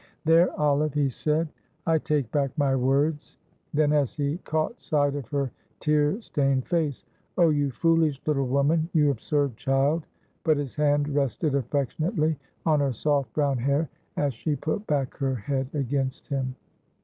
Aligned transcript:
"There, 0.25 0.49
Olive," 0.59 0.95
he 0.95 1.09
said, 1.09 1.49
"I 1.85 1.99
take 1.99 2.31
back 2.31 2.57
my 2.57 2.75
words;" 2.75 3.37
then, 3.71 3.93
as 3.93 4.15
he 4.15 4.37
caught 4.39 4.81
sight 4.81 5.13
of 5.13 5.27
her 5.27 5.51
tear 5.79 6.19
stained 6.23 6.65
face: 6.65 7.05
"Oh, 7.37 7.51
you 7.51 7.69
foolish 7.69 8.19
little 8.25 8.47
woman, 8.47 8.89
you 8.93 9.11
absurd 9.11 9.57
child," 9.57 10.07
but 10.43 10.57
his 10.57 10.73
hand 10.73 11.07
rested 11.07 11.53
affectionately 11.53 12.35
on 12.65 12.79
her 12.79 12.93
soft, 12.93 13.31
brown 13.33 13.59
hair, 13.59 13.89
as 14.17 14.33
she 14.33 14.55
put 14.55 14.87
back 14.87 15.15
her 15.17 15.35
head 15.35 15.69
against 15.75 16.29
him. 16.29 16.55